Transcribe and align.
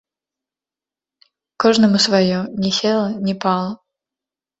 Кожнаму 1.63 1.97
сваё, 2.05 2.39
ні 2.63 2.71
села, 2.79 3.05
ні 3.29 3.33
пала. 3.45 3.69